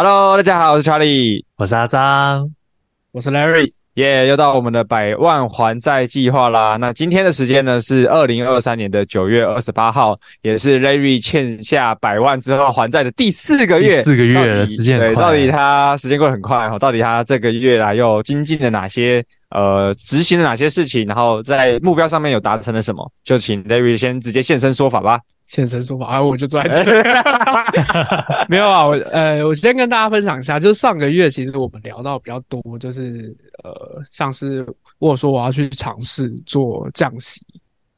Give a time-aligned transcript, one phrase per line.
[0.00, 2.48] Hello，大家好，我是 Charlie，我是阿张，
[3.10, 6.76] 我是 Larry，耶，yeah, 又到我们的百万还债计划啦。
[6.76, 16.78] 那今天的时间呢是二零二三年的九月二十八号，也是 Larry 欠下百万之后还债的第四个月，四个月的时间，对，到底他时间过得很快哈？
[16.78, 19.20] 到底他这个月来又精进了哪些？
[19.50, 21.08] 呃，执行了哪些事情？
[21.08, 23.10] 然后在目标上面有达成了什么？
[23.24, 25.18] 就请 Larry 先直接现身说法吧。
[25.48, 27.08] 现身说法啊，我就坐在这里。
[28.48, 33.34] 没有啊，我呃，我先跟大家分享一下，就是上个月其实我们聊到比较多，就是
[33.64, 34.64] 呃，像是
[34.98, 37.40] 我说我要去尝试做降息，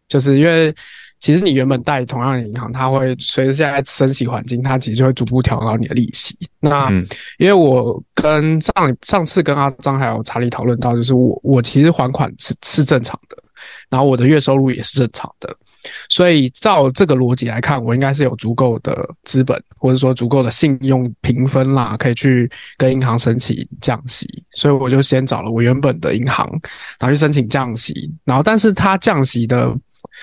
[0.07, 0.73] 就是因为
[1.19, 6.39] 其实你原本贷同样的银行，它会随着现在升息环境，它其实就会逐步调高你的利息。
[6.61, 7.05] 那、嗯、
[7.39, 13.37] 因为我跟上上次跟阿张还有查理讨论到，就是我我其实还款是是正常的，
[13.89, 15.55] 然后我的月收入也是正常的。
[16.09, 24.27] 所以照这个逻辑来看，我应该是有足够的资本，或者说足够的信用评分啦，可以去跟银行申请降息。
[24.53, 26.47] 所以我就先找了我原本的银行，
[26.99, 28.13] 然后去申请降息。
[28.25, 29.75] 然后，但是他降息的。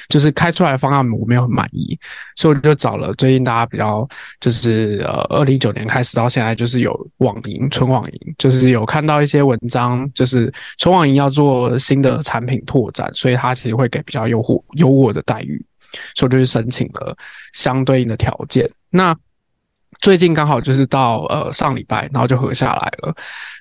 [0.10, 1.98] 就是开出来的方案我没有很满意，
[2.36, 4.08] 所以我就找了最近大家比较
[4.40, 15.64] 就是呃，二零一九年开始到现在就是有网银、纯网银，就是有看到一些文章，就是纯网银要做新的产品拓展，所以它其实会给比较优厚优渥的待遇，
[16.16, 17.16] 所以我就去申请了
[17.54, 18.70] 相对应的条件。
[18.90, 19.16] 那
[20.02, 23.16] 最近刚好就是到呃上礼拜，然后就合下来了，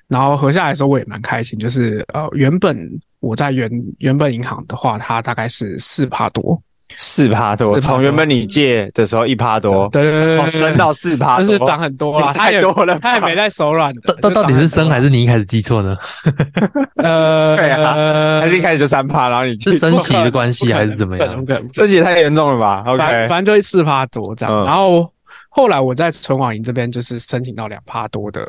[0.07, 2.99] 然后合下来的时候我也蛮开心，就是呃原本。
[3.19, 6.61] 我在原原本银行的话，它大概是四趴多，
[6.95, 7.79] 四趴多。
[7.81, 13.93] 从原本你借的时候一趴多，对对对，对，升到四趴，就是涨很多了，太多了，他也没在手软。
[14.21, 15.97] 到到底是升还是你一开始记错呢？
[16.97, 21.45] 呃， 对啊，还是一开始就三趴，然后你是升息的关系还是怎么样？
[21.73, 24.53] 升息也太严重了吧？OK，反反正就是四趴多这样。
[24.53, 25.11] 嗯、然后
[25.49, 28.47] 后来我在存网银这边就是申请到两趴多的。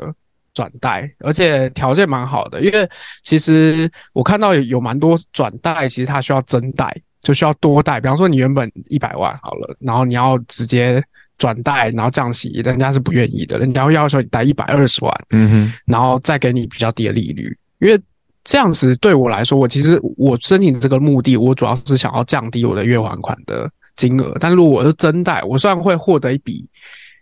[0.59, 2.89] 转贷，而且条件蛮好的，因为
[3.23, 7.97] 其实我看到有有蛮多转贷，其实它需要增贷，就需要多贷。
[8.01, 11.01] 比方说你原本一百万好了，然后你要直接
[11.37, 17.57] 转贷，然后降息，人家是不愿意的，人家会要求你贷一百二十万，嗯哼，然后再给你比较低的利率。
[17.79, 17.97] 因为
[18.43, 24.35] 这样子对我来说，我其实我申请这个目的，我主要是想要降低我的月还款的金额。
[24.41, 26.69] 但如果我是增贷，我虽然会获得一笔。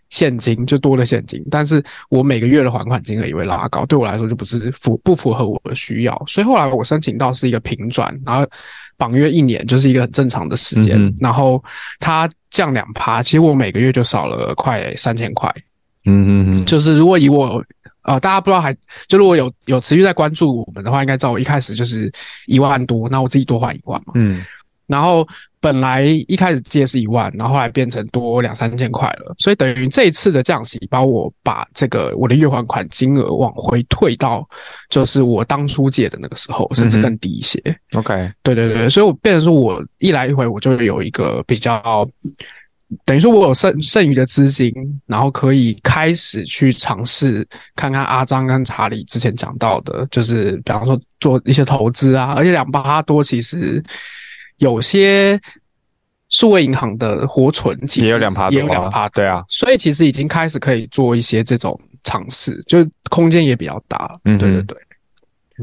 [0.10, 8.48] 现金就多了现金，但是我每个月的还款金额也会拉高，对我来说就不是符不符合我的需要，所以后来我申请到是一个平转，然后
[8.96, 11.64] 绑约一年就是一个很正常的时间，嗯、然后
[12.00, 15.54] 它降两趴，其实我每个月就少了快三千块，
[16.06, 17.64] 嗯嗯嗯，就是如果以我
[18.04, 18.74] 呃大家不知道还
[19.08, 22.12] 就如果有有持续在关注我们的话，应该知道我一开始就是
[22.46, 24.44] 一万多，那我自己多还一万嘛，嗯。
[24.88, 25.28] 然后
[25.60, 34.48] 本来一开始借是一万，然后后来变成多两三千块了，所以等于这一次的降息，把我把这个我的月还款金额往回退到，
[34.90, 37.60] 就是我当初借的那个时候，甚至更低一些。
[37.94, 42.08] OK，对对对，所以我变成说我一来一回，我就有一个比较，
[43.04, 44.72] 等于说我有剩剩余的资金，
[45.08, 47.44] 然后可以开始去尝试
[47.76, 53.84] 看看阿张跟查理之前讲到的，就是比方说做一些投资啊，而且两八多其实。
[54.58, 55.40] 有些
[56.30, 64.20] 数位银行的活存其实也有两趴，也有两趴，对啊，所以其实已经开始可以做一些这种尝试，就空间也比较大。
[64.26, 64.78] 嗯，对对对。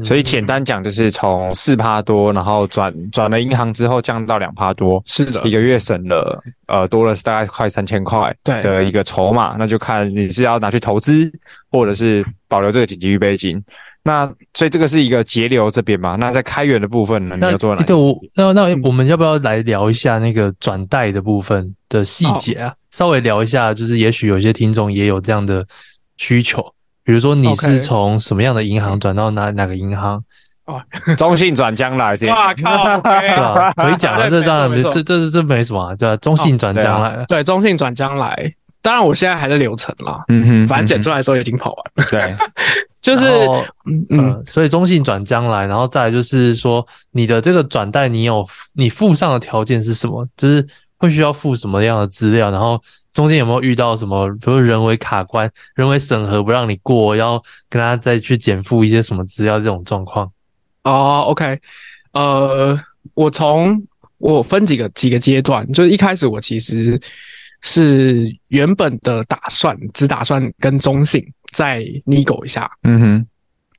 [0.03, 11.31] 所以简单讲，就是从四趴多，然后转转了银行之后降到两趴多，是的，一个月省了呃多了大概快三千块的一个筹码，那就看你是要拿去投资，
[11.71, 13.63] 或者是保留这个紧急预备金。
[14.07, 16.15] 那所以这个是一个节流这边嘛？
[16.15, 17.35] 那在开源的部分呢？
[17.35, 17.81] 你要做哪？
[17.81, 22.71] 对，我那那我们要不要来聊一下那个转贷的部分的细节啊？
[22.91, 25.65] 稍微聊一下，就是也许有些听众也有这样的
[26.17, 26.61] 需求，
[27.03, 30.23] 比如说你是从什么样的银行转到哪哪个银行？
[30.65, 30.79] 哦，
[31.17, 32.37] 中信转将来这样。
[32.37, 33.01] 哇靠！
[33.01, 33.73] 对吧？
[33.75, 36.15] 可以讲啊，这当然这这这没什么，对吧？
[36.17, 38.53] 中信转将来，对，中信转将来。
[38.83, 40.23] 当然，我现在还在流程啦。
[40.27, 42.05] 嗯哼，反正剪出来的时候已经跑完了。
[42.11, 42.35] 对。
[43.05, 43.25] 就是，
[44.09, 48.43] 嗯，所以中信转将来，然后再来就是说，你的这个转贷，你有
[48.73, 50.27] 你附上的条件是什么？
[50.35, 50.67] 就是
[50.97, 52.49] 会需要附什么样的资料？
[52.49, 52.81] 然后
[53.13, 60.31] 中间有没有遇到什么，比如人为卡关、人为审核不让你过，要跟他再去减负一些什么资料这种状况？
[60.83, 61.59] 哦，OK，
[62.13, 62.75] 呃，
[63.13, 63.79] 我从
[64.17, 66.99] 我分几个几个阶段，就是一开始我其实
[67.65, 71.21] 是原本的打算，只打算跟中信
[71.51, 73.27] 再 nego 一下，嗯哼，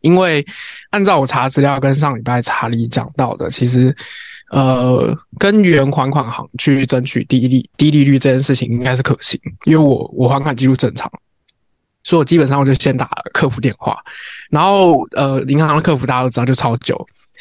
[0.02, 0.44] 因为
[0.90, 3.96] 按照我查资料跟上礼拜查理讲到的，其实。
[4.52, 11.10] 呃，跟原还款行去争取低利低利率这件事情应该是可行，因为我我还款记录正常，
[12.04, 13.98] 所以我基本上我就先打客服电话，
[14.48, 16.96] 然后呃，银行的客服大家都知道就超久，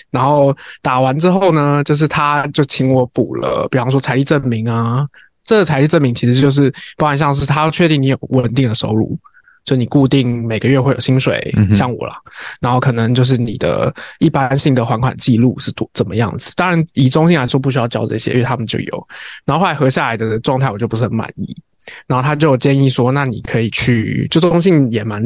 [0.10, 0.52] 然后
[0.82, 5.08] 打完之后呢，就是他就请我补了，比方说财力证明啊，
[5.46, 9.18] 这个财力证明其实就是包含像是他要确定你有稳定的收入。
[9.64, 12.16] 就你固定每个月会有薪水，像我啦，
[12.62, 16.54] 然后可能就是你的一般性的还款记录是多怎么样子。
[16.56, 19.08] 当然，以中信来说不需要交这些，因为他们就有。
[19.44, 21.58] 然后后来合下来的状态我就不是很满意，
[22.06, 25.20] 然后他就建议说，那你可以去，就中信也蛮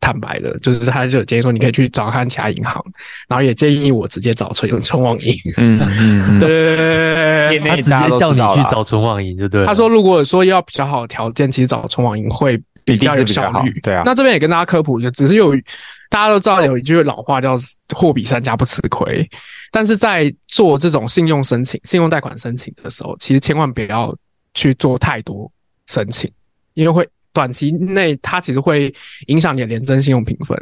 [0.00, 2.82] 坦白的，就是他就有建议说你可以去找看其他银行，
[3.28, 5.34] 然后也建议我直接找存用存网银。
[5.58, 9.66] 嗯嗯， 对对对对，他直接叫你去找存网银就对了。
[9.66, 12.60] 他说如果说要比较好的条件，其实找存网银会。
[12.82, 14.02] 比较有效率，对啊。
[14.04, 15.54] 那这边也跟大家科普一下，只是有
[16.08, 17.56] 大家都知道有一句老话叫
[17.94, 19.28] “货比三家不吃亏”，
[19.70, 24.12] 但是在做这种信用申请、信用贷款申请的时候，其实千万不要
[24.54, 25.48] 去做太多
[25.86, 26.28] 申请，
[26.74, 28.92] 因为会短期内它其实会
[29.26, 30.56] 影响你的廉征信用评分。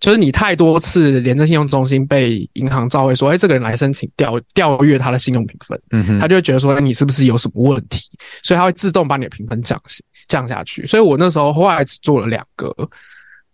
[0.00, 8.08] 就是你太多次廉征信用中心被银行召回说：“哎，这个人来申请调调阅他的信用评分。”嗯哼，他就会觉得说：“你是不是有什么问题？”
[8.42, 9.80] 所以他会自动把你的评分降。
[10.26, 12.74] 降下去，所以我那时候后来只做了两个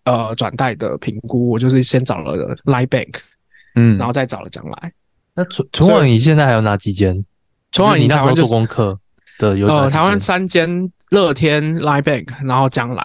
[0.05, 3.17] 呃转贷的评估，我就是先找了 Line Bank，
[3.75, 4.93] 嗯，然后再找了将来。
[5.35, 7.25] 那存存网银现在还有哪几间？
[7.73, 8.97] 存网银那时候做功课
[9.41, 10.69] 的有呃台湾三间
[11.09, 13.05] 乐天 Line Bank，然后将来。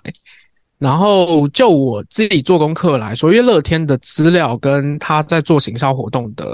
[0.78, 6.46] 然后就我自己做功课来说，因为乐天的资料跟他在做行销活动的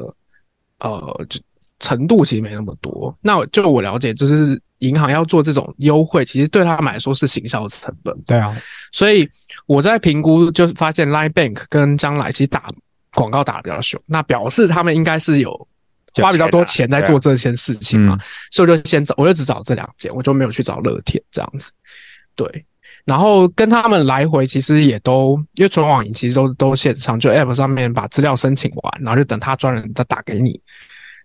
[0.80, 1.40] 呃就
[1.80, 3.14] 程度其实没那么多。
[3.22, 4.62] 那就我了解就是。
[4.82, 8.20] 银行要做这种优惠，其实对他们来说是行销成本。
[8.26, 8.52] 对啊，
[8.92, 9.30] 所以
[9.68, 12.68] 我在评估就发现，Line Bank 跟将来其实打
[13.14, 15.68] 广告打的比较凶，那表示他们应该是有
[16.16, 18.18] 花比较多钱在做这件事情嘛。
[18.52, 21.72] 所以我就先找，我就只找这两间，我就没有去找乐天这样子。
[22.36, 22.66] 对，
[23.06, 30.60] 然后跟他们来回其实也都，因为存网银其实都都线上，就 App 上面把资料申请完，然后就等他专人再打给你。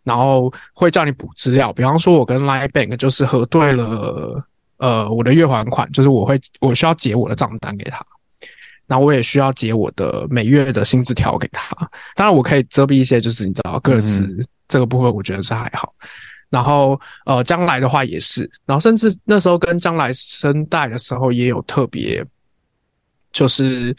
[0.05, 4.41] 然后会叫你补资料，比方说，我跟 Line Bank 就是核对了，
[4.77, 8.07] 呃，我的月还款，就是我会我需要结我的账单给他，
[8.87, 11.77] 然后我也需要结我的每月的薪资条给他。
[12.15, 15.95] 当然，我可以遮蔽一些，就是你知道，个资这个部分，我觉得是还好。
[16.01, 16.09] 嗯、
[16.51, 22.25] 然后，呃，将来的话也是，然后甚至那时候跟将来申贷的时候，也有特别，
[23.33, 23.95] 就是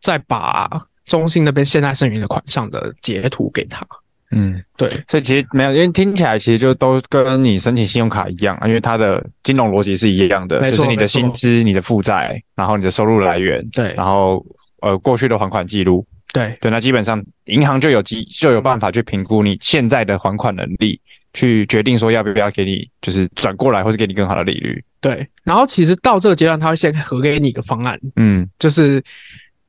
[0.00, 0.68] 再把
[1.06, 3.86] 中信那边现代剩余的款项的截图给他。
[4.30, 14.44] 嗯，对，所以其实没有，因为听起来其实就都跟你申请信用卡一样，因为它的金融逻辑是一样的，就是你的薪资、你的负债，然后你的收入来源，对，然后
[14.82, 21.00] 呃过去的还款记录，对对，那基本上银行就有机就有办法去评估你现在的还款能力，
[21.32, 24.82] 去决定说要不要给你就是转过来，或是给你更好的利率。
[25.00, 29.02] 对，然后其实到这个阶段，他会先核给你一个方案，嗯，就是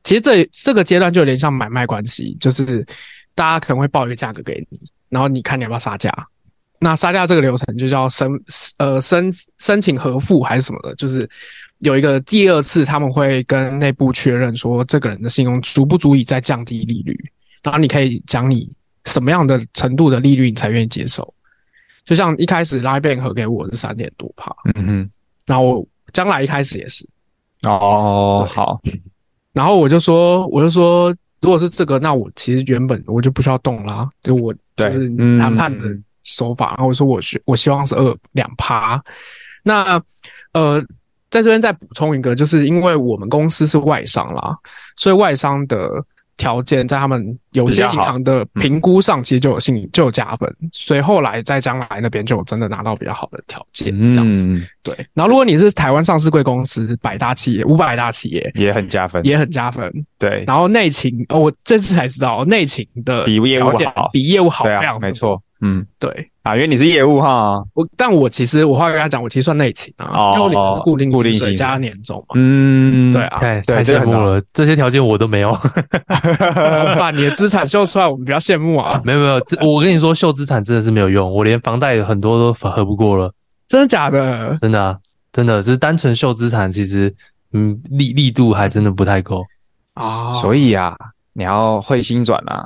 [0.04, 2.86] 其实这这个阶段就有点像买卖关系，就是。
[3.36, 6.12] 大家可能会报一个价格给你，然后你看你要不要杀价。
[6.78, 8.30] 那杀价这个流程就叫申
[8.76, 11.30] 呃申申请核付还是什么的，就是
[11.80, 17.18] 有一个第二次他们会跟内部确认说这个人的信用足不足以再降低利率，
[17.64, 18.72] 然后你可以讲你
[19.06, 21.34] 什么样的程度的利率你才愿意接受。
[22.06, 25.10] 就像一开始 Line Bank 核给我是三点多趴，嗯哼，
[25.46, 27.08] 然后我将来一开始也是，
[27.64, 28.82] 哦好，
[29.54, 31.16] 然后我就说我就说。
[31.42, 35.08] 如果是这个，那我其实原本我就不需要动啦，就我就是
[35.40, 36.72] 谈判的手法。
[36.72, 39.02] 然后我说我希我希望是二两趴。
[39.64, 40.04] 那
[40.52, 40.86] 呃，
[41.30, 44.56] 在这边再补充一个，就是因为我们公司是外商啦，
[44.96, 45.90] 所以外商的。
[46.40, 54.48] 条件在他们有些银行的评估上，其实就有信就有加分，所以后来在将来那边就真的拿到比较好的条件，这样子。
[54.82, 59.92] 对，然后如果你是台湾上市贵公司，百大企业、五百大企业，也很加分，也很加分。
[60.18, 65.44] 对，然后内勤，哦我这次才知道内勤的比业务好，比业务好，这样没错。
[65.62, 66.10] 嗯，对
[66.44, 75.52] 啊，因为你是业务哈，我但我其实我话跟他讲，我其实算内勤啊，因为你是固定固定薪加年终嘛，嗯，对啊，太太羡慕了，这些条件我都没有，
[76.98, 79.02] 把你的资产秀出来，我们比较羡慕啊。
[79.06, 83.32] 没有没有，我跟你说，秀资产真的是没有用，我连房贷很多都合不过了。
[83.68, 84.58] 真的假的？
[84.62, 84.98] 真的啊，
[85.34, 87.14] 真的，就是单纯秀资产，其实
[87.52, 89.44] 嗯力力度还真的不太够
[89.94, 90.34] 啊。
[90.34, 90.96] 所以啊，
[91.34, 92.66] 你要会心转啊。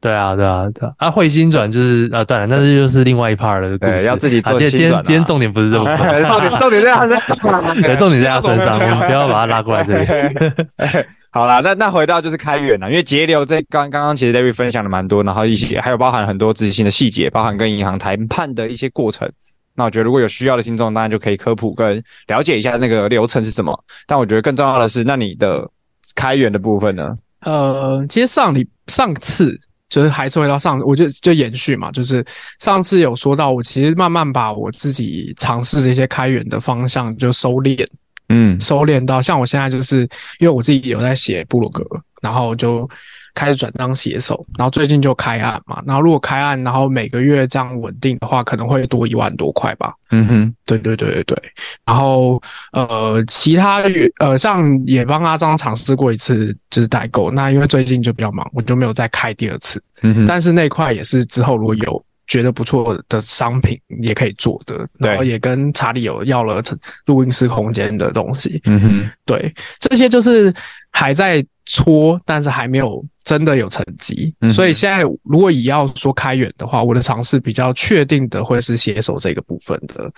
[0.00, 4.70] 对啊，对啊，对啊，啊会心转就是啊，对了，但是又是另外一 part 的故事，要自己做心转。
[4.70, 5.84] 今天今天重点不是这么，
[6.26, 10.06] 重点重点在他身上，重点在他身上，我们不要把他拉过来这里。
[11.30, 19.30] 好啦，那那回到就是开源了，因为节流这刚刚刚其实 David 分享了蛮多，然后一些还有包含很多执行的细节，包含跟银行谈判的一些过程。
[19.74, 23.78] 那我觉得如果有需要的听众，当然就可以科普跟了解一下那个流程是什么。
[24.06, 25.68] 但我觉得更重要的是，那你的
[26.14, 27.16] 开源的部分呢？
[27.42, 29.60] 呃，其实上礼上次。
[29.90, 32.24] 就是还是回到上，我就就延续嘛，就是
[32.58, 37.86] 上次有说到，我其实慢慢把我自己尝试的一些开源的方向就收敛，
[38.30, 41.84] 嗯，收敛到像我现在就是因为我自己有在写部落格，
[42.22, 42.88] 然后就。
[43.34, 49.94] 开始转当写手，然后最近就开案嘛，然后如果开案，然后每个月这样稳定的话，可能会多一万多块吧。
[50.10, 51.42] 嗯哼，对对对对对。
[51.84, 52.40] 然后
[52.72, 53.82] 呃，其他
[54.18, 57.30] 呃，像也帮阿张尝试过一次，就是代购。
[57.30, 59.80] 那因为最近就比较忙，我就没有再开第二次。
[60.02, 64.88] 嗯哼，但是那块也是之后如果有觉得不错的商品，也可以做的。
[64.98, 66.62] 然后也跟查理有要了
[67.06, 68.60] 录音室空间的东西。
[68.64, 70.52] 嗯哼，对，这些就是
[70.90, 73.04] 还在搓，但是还没有。
[73.22, 80.10] 真的有成绩，嗯、所以现在如果以要说开源的话，我的尝试比较确定的会是写手这个部分的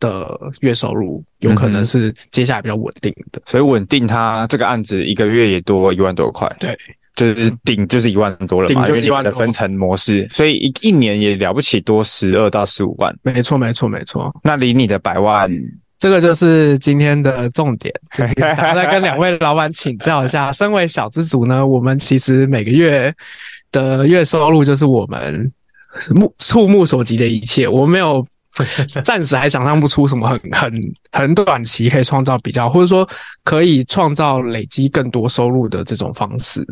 [0.00, 3.42] 的月收入，有可能是接下来比较稳定的。
[3.44, 6.74] 所以稳定，它这个案子一个月也多一万多块，对，
[7.16, 13.14] 就是顶就是一万多了嘛，顶就一万的分成模式，所以一一年也了不起多十二到十五万。
[13.22, 14.34] 没错，没错，没错。
[14.42, 15.50] 那离你的百万。
[15.98, 20.50] 这个就是今天的重点， 就是再跟两位老板请教一下。
[20.52, 23.14] 身为小资族呢，我们其实每个月
[23.72, 25.50] 的月收入就是我们
[26.10, 27.66] 目触目所及的一切。
[27.66, 28.26] 我们没有
[29.02, 33.08] 暂时还想象不出什么很很很短期可以创造比较，或者说
[33.42, 36.64] 可以创造累积更多收入的这种方式。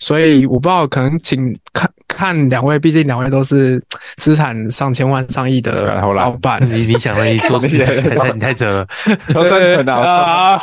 [0.00, 3.82] 所以我不知道，可能请看看两位，毕竟两位都是
[4.16, 6.64] 资产上千万、上亿的老板。
[6.66, 7.84] 你你想了一做那些，
[8.32, 8.86] 你太扯了，
[9.28, 10.58] 求生存 啊！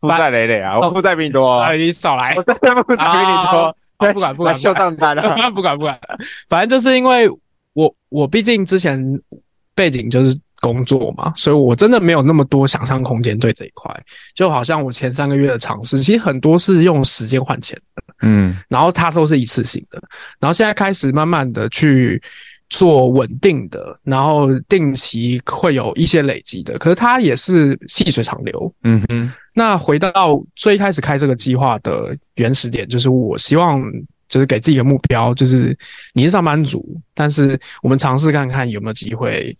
[0.00, 1.64] 负债累累啊，我负债比你多。
[1.76, 3.76] 你少来，我负债比你多。
[3.96, 5.22] 不管不管，秀账单了，
[5.54, 5.98] 不管不管。
[6.48, 7.28] 反正就是因为
[7.72, 9.00] 我我毕竟之前
[9.74, 10.38] 背景就是。
[10.62, 13.92] 工作嘛，所以我真的没有那么多想象空间对这一块，
[14.32, 20.00] 就好像我前三个月的尝试，其实很多是用时间换钱的，嗯，然后它都是一次性的，
[20.38, 22.22] 然后现在开始慢慢的去
[22.70, 29.32] 做稳定的，然后定期会有一些累积的，可是它也是细水长流，嗯哼。
[29.54, 33.82] 那回到最开始开这个计划的原始点，就是我希望
[34.28, 35.76] 就是给自己一个目标，就是
[36.14, 39.56] 你是上班族，但是我们尝试看看有没有机会。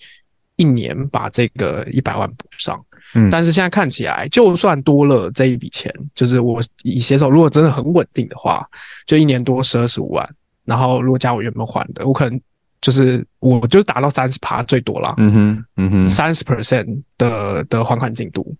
[0.62, 2.80] 一年把这个一百万补上，
[3.14, 8.64] 嗯，但是现在看起来，就算多了这一笔钱，就是我以携手如果真的很稳定的话，
[9.04, 10.28] 就一年多十二十五万，
[10.64, 12.40] 然后如果加我原本还的，我可能
[12.80, 18.54] 就是我就达到三十趴最多了，嗯哼，嗯哼，三十 percent 的的还款进度，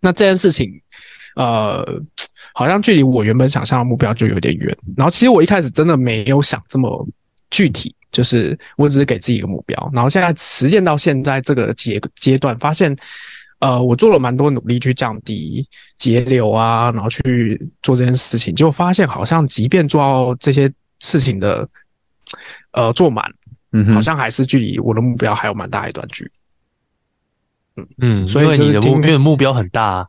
[0.00, 0.72] 那这件事情，
[1.36, 1.86] 呃，
[2.54, 7.06] 好像距离我原本想象的目标就有点远，然后其实我一开始真的没有想这么
[7.50, 7.94] 具体。
[8.12, 12.92] 就是我只是给自己一个目标，然后现在实践到现在这个阶阶段，发现，
[13.60, 15.64] 呃，我做了蛮多努力去降低
[15.96, 21.68] 节流啊，然后去做这件事情，结果发现好像即便做到这些事情的，
[22.72, 23.24] 呃，做满，
[23.70, 26.30] 嗯，好像还是距离我的目标还有蛮大一段距离。
[27.76, 30.06] 嗯嗯，所以你的目标目标很大啊。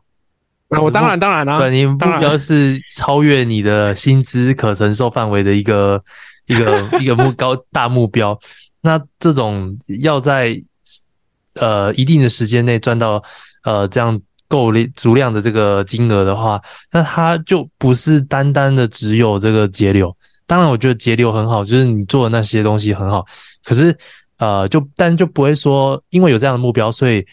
[0.68, 6.02] 那我当然当然啦，对，你目标是超越你的薪资可承受范围的一个。
[6.46, 8.38] 一个 一个目高大目标，
[8.80, 10.60] 那这种要在
[11.54, 13.22] 呃一定的时间内赚到
[13.64, 20.14] 呃这样够力足量的这个金额的话，那它就不是单单的只有这个节流。
[20.46, 23.24] 当然，我觉得节流很好，就是你做的那些东西很好。
[23.64, 23.96] 可是
[24.38, 27.24] 呃，就但就不会说，因为有这样的目标，所以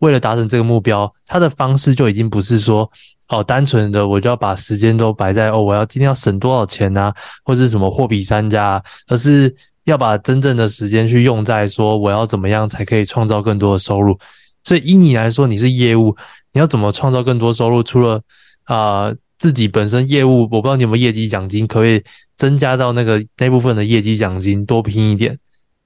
[0.00, 2.90] 为了达成这个目标，它的方式就已经不是说。
[3.28, 7.12] 哦，单纯的我就要把时间都摆在哦，我要今天要省多少钱啊，
[7.44, 9.52] 或是什么货比三家，而是
[9.84, 14.18] 要把真正的时间去用在说我要怎么样才可以创造更多的收入。
[14.62, 16.16] 所以，以你来说，你是业务，
[16.52, 17.82] 你要怎么创造更多收入？
[17.84, 18.20] 除了
[18.64, 22.02] 啊、自己本身业务，我不知道你有没有业绩奖金，可以
[22.36, 25.38] 增加到那个那部分的业绩奖金多拼一点。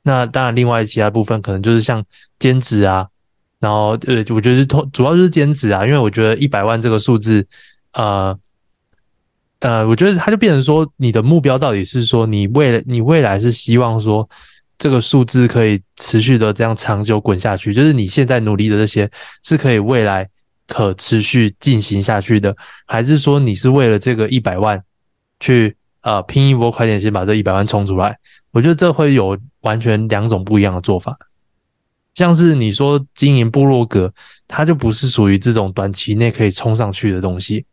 [0.02, 2.02] 那当然，另外其他部分可能就是像
[2.38, 3.06] 兼职啊。
[3.60, 7.46] 然后，呃，我觉得是通主要就是兼职啊，因为我觉得一百万这个数字，
[7.92, 8.34] 呃，
[9.58, 14.26] 呃，我觉得它就变成说，你的目标到底是说，你未来你未来是希望说，
[14.78, 17.74] 这个数字可以持续的这样长久滚下去？
[17.74, 19.10] 就是你现在努力的这些
[19.42, 20.26] 是可以未来
[20.66, 24.82] 可持续进行下去的，还是说你是为了这个一百万
[25.38, 28.16] 去呃拼一波快点先把这一百万冲出来？
[28.52, 31.14] 我觉得这会有完全两种不一样的做法。
[32.14, 34.12] 像是你说经营部落格，
[34.48, 37.64] 它就不是属于这种短期内可以冲上去的东西，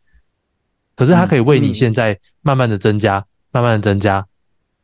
[0.94, 4.26] 可是它可以为你现在慢慢的增加，慢慢的增加。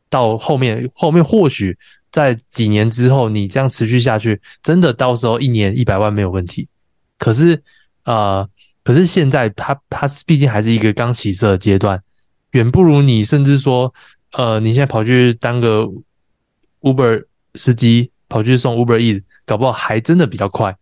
[0.09, 1.77] 到后面，后面或许
[2.11, 6.69] 在几年之后，你这样持续下去，真的到时候一年一百万没有问题。
[7.17, 7.61] 可是，
[8.03, 8.47] 呃，
[8.83, 12.01] 可是现在它它毕竟还是一个刚起色的阶段，
[12.51, 13.93] 远不如你甚至说，
[14.33, 15.85] 呃，你现在跑去当个
[16.81, 20.75] Uber 司机，跑去送 Uber Eats，搞不好还真的比较快。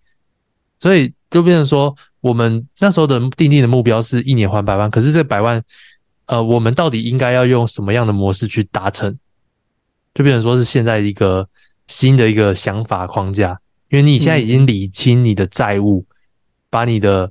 [0.79, 5.63] 所以就变成说，我们那时候的定定的目标是一年还百万，可是这百万。
[6.25, 9.13] 呃，我们到底应该要用什么样的模式去达成？
[10.13, 11.45] 就变成说是现在一个
[11.87, 16.05] 新的一个想法框架，因为你现在已经理清你的债务，
[16.69, 17.29] 把你的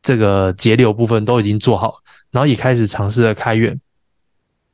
[0.00, 1.96] 这个节流部分都已经做好，
[2.30, 3.78] 然后也开始尝试了开源。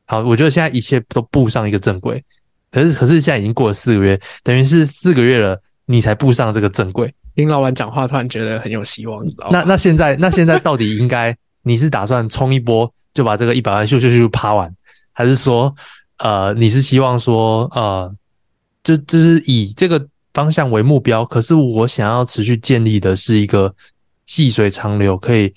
[0.06, 2.24] 好，我觉得现在一切都步上一个正轨。
[2.70, 7.12] 可是，可是现在已经过了四个月，等于是四个月了，你才步上这个正轨。
[7.34, 9.24] 听老板讲话，突然觉得很有希望。
[9.50, 11.36] 那那现在，那现在到底应该？
[11.62, 14.74] 你是打算冲一波就把这个一百万咻咻咻趴完，
[15.12, 15.74] 还是说，
[16.16, 18.10] 呃，你是希望说，呃，
[18.82, 21.22] 就就是以这个方向为目标？
[21.24, 23.74] 可是我想要持续建立的是一个
[24.24, 25.52] 细水长流，可以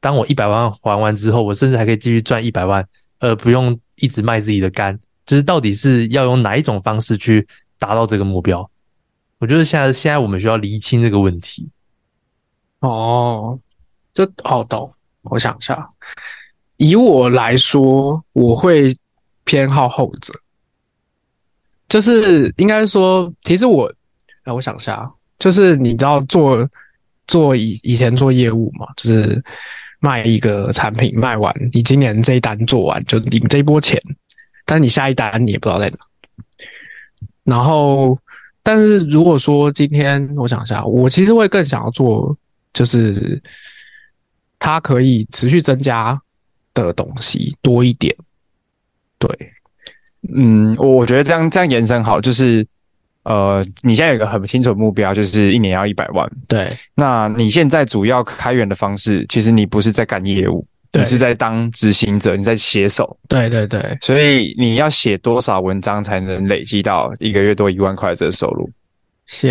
[0.00, 2.84] 当我一百万还完之后，我甚至还可以继续赚一百万，
[3.20, 4.98] 而不用一直卖自己的肝。
[5.24, 7.46] 就是到底是要用哪一种方式去
[7.78, 8.68] 达到这个目标？
[9.44, 11.68] 我觉得现在现在我们需要厘清这个问题。
[12.80, 13.58] 哦，
[14.14, 14.90] 这好懂。
[15.20, 15.86] 我想一下，
[16.78, 18.96] 以我来说，我会
[19.44, 20.32] 偏好后者。
[21.90, 23.92] 就是应该说，其实我，
[24.44, 26.66] 哎，我想一下，就是你知道做
[27.26, 29.44] 做以以前做业务嘛，就是
[30.00, 34.00] 卖一个产品卖完，你今年这一单做完就领这一波钱，
[34.64, 35.98] 但你下一单你也不知道在哪。
[37.44, 38.18] 然后，
[38.64, 42.36] 但是如果说今天我想一下，我其实会更想要做，
[42.72, 43.40] 就是。
[44.56, 46.18] 它可以持续增加
[46.72, 48.16] 的东西多一点，
[49.18, 49.28] 对，
[50.34, 52.66] 嗯，我觉得这样这样延伸好，就是
[53.24, 56.74] 呃，你现在有一个很清楚的目标，就是一年要一百万，对。
[56.94, 63.98] 那你现在主要开源的方式，其实你不是在干业务，对你是在当执行者，你在写手，对对对。
[64.00, 68.70] 所以你要写多少文章才能累积到一个月多一万块的这个收入？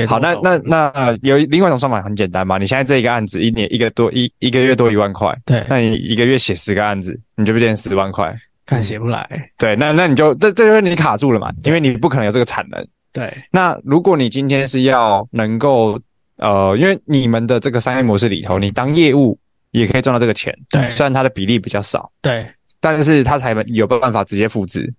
[0.08, 2.60] 好，那那那有另外一种算法很简单嘛？
[2.60, 8.32] 你现在这一个案子一年一个多一一个月多一万块，对，那你一个月写十个案子，你就变成十万块，
[8.68, 9.28] 看写不来。
[9.58, 11.52] 对，那那你就这这就是你卡住了嘛？
[11.64, 12.88] 因为你不可能有这个产能。
[13.12, 16.00] 对，那如果你今天是要能够
[16.38, 19.36] 呃，因为你们的这个商业模式里头，你当业务
[19.74, 22.48] 也可以赚到这个钱，对，虽然它的比例比较少，对，
[22.80, 24.92] 但是它才有办法直接复制，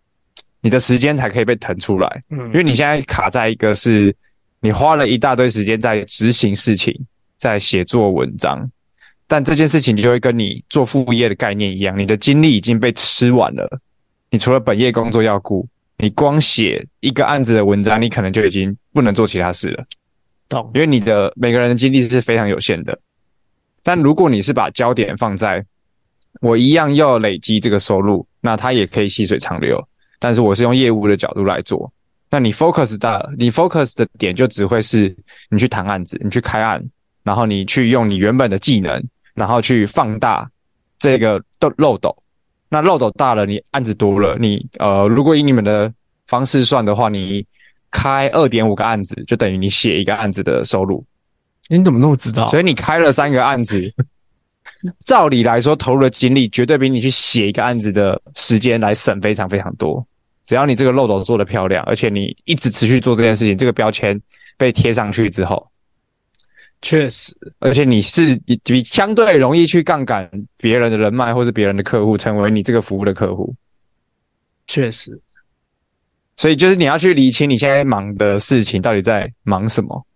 [0.60, 2.22] 你的时间才可以被腾出来。
[2.30, 4.14] 嗯，因为你现在卡在一个是。
[4.60, 6.98] 你花了一大堆时间在执行事情，
[7.37, 8.66] 在写作文章，
[9.26, 13.78] 但这件事情就会跟你做副业的概念一样，你的精力已经被吃完了。
[14.30, 19.84] 你除了本业工作要顾，你光写一个案子的文章，你可能就已经不能做其他事了。
[20.48, 20.70] 懂？
[20.72, 22.98] 因为你的每个人的精力是非常有限的。
[23.85, 25.64] 但如果你是把焦点放在
[26.40, 29.81] 我一样要累积这个收入，那它也可以细水长流。
[30.18, 31.92] 但是我是用业务的角度来做。
[32.31, 35.14] 那你 focus 的，你 focus 的点就只会是
[35.51, 36.83] 你去谈案子，你去开案，
[37.23, 39.01] 然后你去用你原本的技能，
[39.35, 40.51] 然后去放大
[40.99, 42.16] 这个漏漏斗。
[42.70, 45.92] 那漏斗大了，你案子多了，你呃，如果以你们的
[46.27, 47.47] 方式算的话，你
[47.90, 51.05] 开二点五个案子，就等于你写一个案子的收入。
[51.68, 52.46] 你怎么那么知道？
[52.48, 53.92] 所以你开了三个案子，
[55.07, 60.07] 照理来说，投入的精力绝对比你去写一个案子的时间来省非常非常多。
[60.44, 64.20] 只要你这个漏斗做得漂亮，而且你一直持续做这件事情，这个标签
[64.59, 65.66] 被贴上去之后，
[66.83, 73.55] 确实，而且你是比相对容易去杠杆别人的人脉或是别人的客户，成为你这个服务的客户。
[74.66, 75.18] 确实，
[76.37, 80.07] 所以就是你要去理清你现在忙的事情到底在忙什么。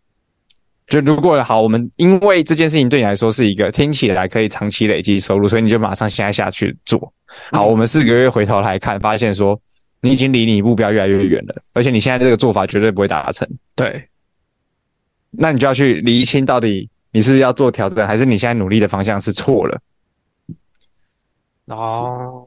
[0.88, 7.12] 就如果好，我们因为这件事情对你来说是一个听起来可以长期累积收入，所以你就马上现在下去做。
[7.52, 9.60] 好，我们四个月回头来看，发现说。
[10.00, 13.44] 你已经离你目标越来越远了，而且你现在这个做法绝对不会达成。
[13.74, 14.08] 对，
[15.32, 19.80] 那你就要去厘清到底你是不是要做调整，还是你现在努力的方向是错了？
[21.66, 22.46] 哦，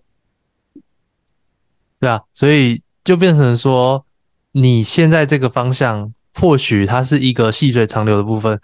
[2.00, 4.06] 对啊，所以就变成说，
[4.54, 8.60] 你现在这个方向，或许它是一个细水长流的部分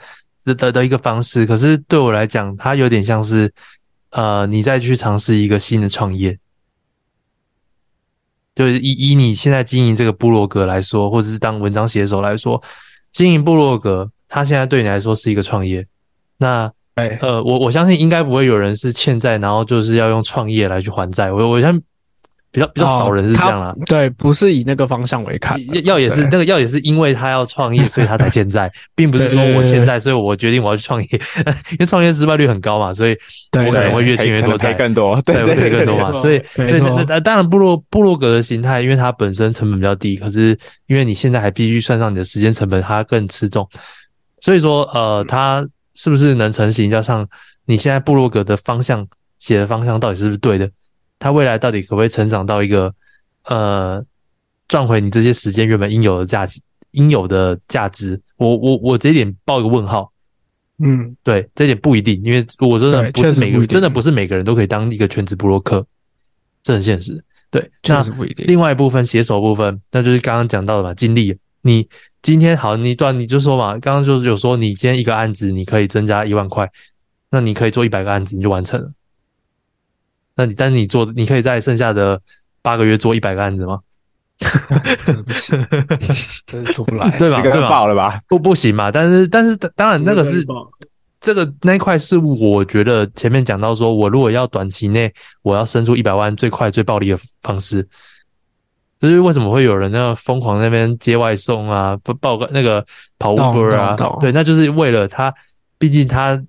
[0.45, 3.51] 的的的一个方式，可是对我来讲，它有点像是，
[4.12, 6.38] 呃，你再去尝试一个新的创业。
[8.56, 12.60] 就是以以你现在经营这个部落格来说，或者是当文章写手来说，
[13.12, 15.86] 经营部落格，它现在对你来说是一个创业。
[16.38, 16.71] 那，
[17.21, 21.32] 呃，我我相信应该不会有人是欠债，然后就是要用创业来去还债。
[21.32, 21.80] 我我相
[22.58, 31.08] 比较比较少人是这样啦，对，不是以那个方向为看，要也是那个要也是因为他要创业，所以他才欠债， 并不是说我欠债，所以我决定我要去创业，
[31.72, 33.15] 因为创业失败率很高嘛，所以
[33.60, 43.70] 我可能会越欠越多债，更多，对，会赔更多嘛，所以所以那当然部落部落格的形态，因为它本身成本比较低，可是因为你现在还必须算上你的时间成本，它更吃重，
[44.41, 47.28] 所以说呃，它是不是能成型，加上
[47.67, 50.67] 你现在部落格的方向写的方向到底是不是对的？
[51.19, 52.93] 它未来到底可不可以成长到一个，
[53.45, 54.03] 呃，
[54.67, 56.60] 赚回你这些时间原本应有的价值，
[56.91, 58.19] 应有的价值？
[58.38, 60.12] 我我我这一点报一个问号。
[60.80, 65.84] 嗯，对，这一点不一定，因为我真的不是每个，真的不是每个人都可以当一个全职布洛克，
[66.62, 67.23] 这很现实。
[67.49, 68.45] 对，确实不一定。
[68.45, 71.36] 另外一部分写手部分，那就是刚刚讲到的嘛，精力。
[71.62, 71.88] 你
[72.21, 76.69] 今天好，你段你就说嘛，刚刚就是有说你今天一个案子你可以增加一万块，
[77.32, 78.91] 那你可以做一百个案子，你就完成了。
[80.38, 82.21] 那你，但是你做，你可以在剩下的
[82.62, 83.80] 八个月做一百个案子吗？
[85.04, 85.67] 真的不行，
[86.45, 87.41] 真是做不来，对吧？
[87.41, 87.69] 对吧？
[87.69, 88.21] 爆了吧？
[88.28, 88.91] 不，不行嘛。
[88.91, 90.45] 但是，但是，当然，那个是
[91.19, 97.82] 这个那一块是我觉得前面讲到说，我如果要短期内我要生出一百万，最快最暴利的方式，
[99.00, 102.86] 就是为什么会有人那疯狂那边接外送啊，不报个那个
[103.17, 103.95] 跑 Uber 啊？
[104.21, 105.34] 对，那就是为了他，
[105.80, 106.39] 毕竟他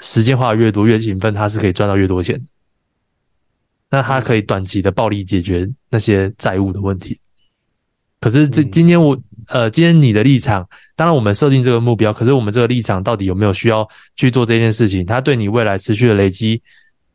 [0.00, 2.40] 时间花的越多，越勤奋，他是可以赚到越多钱。
[3.90, 7.18] 那他可以短期的暴力解决那些债务的问题，
[8.20, 9.16] 可是这今天我
[9.48, 15.06] 呃，今天你的立场，当然我们设定这个目标，可是我们这个立场到底有没有需要去做这件事情？
[15.06, 16.60] 它对你未来持续的累积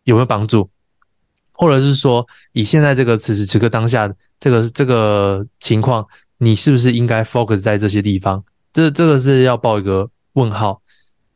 [0.05, 0.69] 有没有帮助？
[1.51, 6.07] 或者是说，以现在这个此时此刻当下这个这个情况，
[6.37, 8.43] 你是不是应该 focus 在这些地方？
[8.71, 10.81] 这这个是要报一个问号。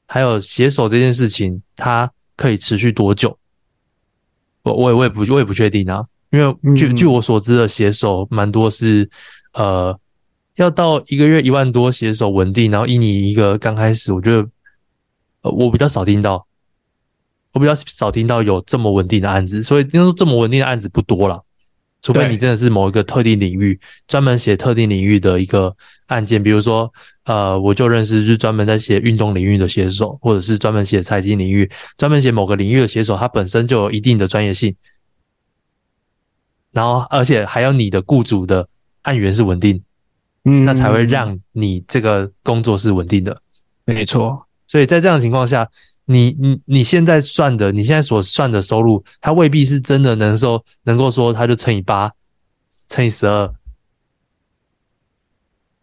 [0.07, 3.37] 还有携手这件事情，它可以持续多久？
[4.65, 9.07] 我我也我也不我也不确定啊，因为据据我所知的写手蛮多是，
[9.53, 9.97] 呃，
[10.55, 14.49] 要到一个月一万多写手稳定，然后以你一个刚开始，我觉得，
[15.43, 16.47] 呃，我比较少听到，
[17.53, 21.44] 我比较少听到有这么稳定的案子，所以听说这么稳定的案子不多了。
[22.05, 34.75] 除非你真的是某一个特定领域专门写特定领域的一个案件，比如说，呃，我就认识就是专门在写运动领域的写手，或者是专门写财经领域、专门写某个领域的写手，他本身就有一定的专业性，
[36.71, 38.69] 然后而且还有你的雇主的
[39.01, 39.81] 案源是稳定，
[40.43, 43.41] 嗯，那才会让你这个工作是稳定的，
[43.83, 44.45] 没错。
[44.67, 45.67] 所以在这样的情况下。
[46.05, 52.11] 你你你现在算的，你现在所算的收入，它未必是真的能说能够说，它就乘以八，
[52.89, 53.51] 乘以十二，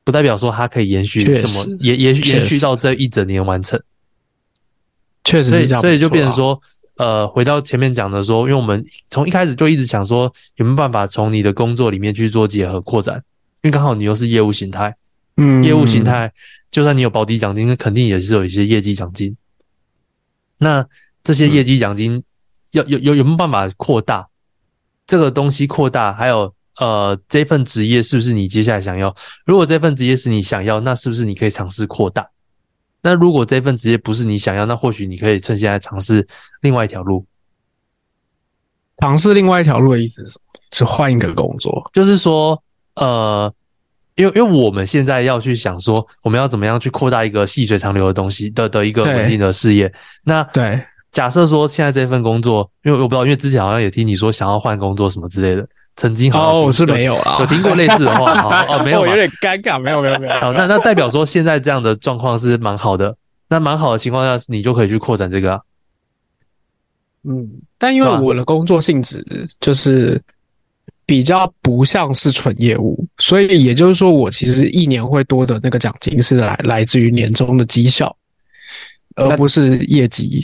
[0.04, 3.80] 不代表说它可以延续这么延延延续到这一整年完成。
[5.24, 6.60] 确实是这样，所以就变成说，
[6.96, 13.22] 呃，回到前面讲的说，因为我们从一开始就一直想说，有没有办法从你的工作里面去做结合扩展？
[13.62, 14.94] 因为刚好你又是业务形态，
[15.36, 16.32] 嗯，业务形态，
[16.70, 19.36] 就算你有保底奖金，那肯定也是有一些业绩奖金。
[20.62, 20.86] 那
[21.24, 22.22] 这些业绩奖金
[22.70, 24.28] 有有有有没有办法扩大？
[25.06, 29.14] 这个东西扩大，还有呃，这份职业是不是你接下来想要？
[29.44, 32.26] 如果这份职业是你想要，那是不是你可以尝试扩大？
[33.02, 36.26] 那如果这份职业不是你想要，那或许你可以趁现在尝试
[36.60, 37.26] 另外一条路。
[38.98, 40.60] 尝试另外一条路的意思是什么？
[40.72, 42.62] 是换一个工作，就是说
[42.94, 43.52] 呃。
[44.14, 49.92] 因为因为我们现在要去想说，我们要怎么样去扩大一个细水长流的东西的的一个稳定的事业。
[50.22, 60.32] 那对，假设说现在这份工作，因为我不知道，因为之前好像也听你说想要换工作什么之类的，曾经好像哦，我是没有啊，有听过类似的话哦，没有， 有点尴尬，没有没有没有。
[60.34, 63.16] 好，那那代表说现在这样的状况是蛮好的，
[63.48, 65.60] 那蛮好的情况下，你就可以去扩展这个啊。
[67.24, 69.24] 嗯，但因为我的工作性质
[69.58, 70.20] 就是。
[71.12, 78.16] 比较不像是纯业务，所以也就是说，我其实一年会多的那个奖金是来来自于年终的绩效，
[79.16, 80.42] 而不是业绩。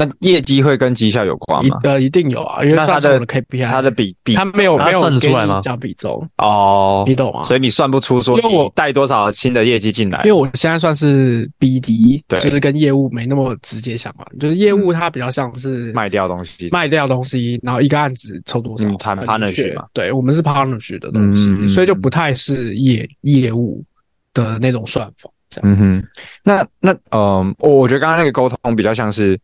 [0.00, 1.78] 那业绩会跟绩效有关吗？
[1.82, 5.60] 呃，一定有啊，因为他的 KPI，他的比比，他没有没有算出来吗？
[5.60, 6.26] 叫比重。
[6.38, 7.42] 哦，你懂吗？
[7.44, 23.84] 所以你算不出说，因为我带多少新的业绩进来，因为我现在算是 BD，对，就是跟业务没那么直接相关，就是业务它比较像是卖掉东西，卖掉东西，然后一个案子抽多少，谈 partnership 嘛，对，我们是 partnership 的东西，所以就不太是业业务
[24.32, 25.28] 的那种算法。
[25.62, 26.04] 嗯哼，
[26.44, 29.38] 那那嗯，我我觉得刚刚那个沟通比较像是。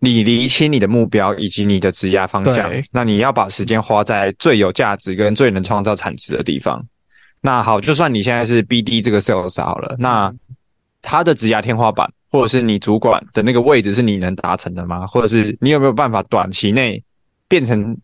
[0.00, 6.84] 你厘清你的目标以及你的职业方向，那你要把时间花在最有价值跟最能创造产值的地方。
[7.40, 10.32] 那好，就算你现在是 BD 这个 sales 好了，那
[11.02, 15.06] 他的职业天花板，或者是你主管的那个位置是你能达成的吗？
[15.06, 17.02] 或者是你有没有办法短期内
[17.48, 17.96] 变成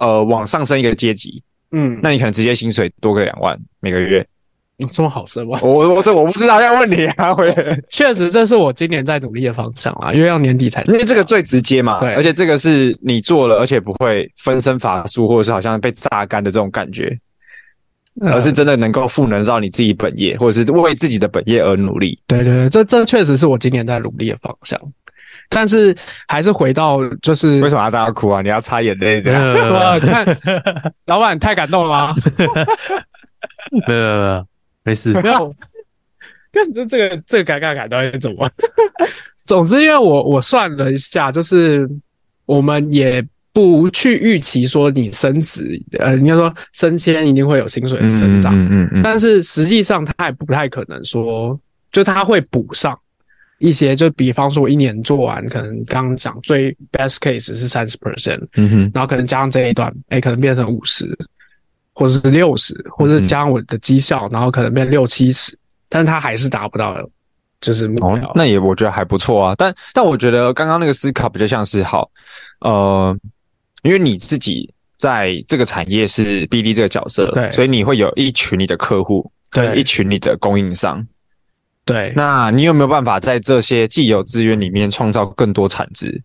[0.00, 1.42] 呃往上升一个阶级？
[1.70, 4.26] 嗯，那你可能直接薪水多个两万每个月。
[4.78, 5.58] 有这么好升吗？
[5.62, 7.34] 我我这我不知道，要问你啊。
[7.36, 7.54] 我也
[7.90, 11.98] 确实，这是我今年在努力的方向啊，因为要年底才，因为这个最直接嘛。
[12.00, 17.12] 对，而且这个是你做了，而且不会分身乏术，或者是好像被榨干的这种感觉，
[18.22, 22.16] 而是真的能够赋能到你自己本业，或者是为自己的本业而努力。
[22.28, 24.80] 对对对，这这确实是我今年在努力的方向。
[25.50, 25.96] 但是
[26.28, 28.42] 还是回到，就是为什么要大家哭啊？
[28.42, 29.42] 你要擦眼泪这样？
[29.54, 30.38] 对啊，看
[31.06, 32.14] 老板太感动了吗？
[33.88, 34.46] 没有没有没有。
[34.88, 35.54] 没事，没有。
[36.50, 38.50] 看这这个这个尴尬感到底怎么？
[39.44, 41.88] 总之，因为我我算了一下，就是
[42.46, 43.22] 我们也
[43.52, 49.02] 不去预期说你升职，呃，应该说升迁一定会有薪水的增长，嗯嗯嗯。
[49.02, 51.58] 但是实际上，他也不太可能说，
[51.92, 52.98] 就他会补上
[53.58, 61.06] 一些，就比方说我一年做完，可能刚刚讲最 best case 是三十 percent，嗯哼，然后可能加上这一段，哎，可能变成五十。
[61.98, 65.58] 或者是六十，或者是加上我的绩效，然后可能变六七十，
[65.88, 66.96] 但是他还是达不到，
[67.60, 68.28] 就是目标。
[68.28, 69.54] 哦，那也我觉得还不错啊。
[69.58, 72.08] 但但我觉得刚刚那个思考比较像是好，
[72.60, 73.18] 呃，
[73.82, 81.04] 因为你自己在这个产业是 BD 这个角色，对，所以你会有一群你的客户，对，一群你的供应商，
[81.84, 82.12] 对。
[82.14, 86.22] 那你有没有办法在这些既有资源里面创造更多产值？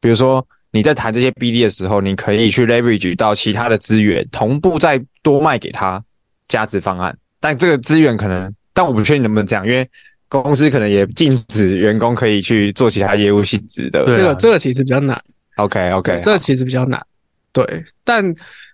[0.00, 0.44] 比如说。
[0.76, 6.04] 你在谈这些 BD 的时候，你可以去 leverage 到其他的资源，同步再多卖给他
[6.48, 7.16] 价值方案。
[7.40, 9.88] 但这个资源可能，但我不确定能不能这样，因为
[10.28, 14.04] 公司可能也禁止员工可以去做其他业务性质的。
[14.04, 15.18] 对，这个这个其实比较难。
[15.56, 17.02] OK OK，这个其实比较难。
[17.52, 18.22] 对，但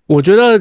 [0.07, 0.61] 我觉得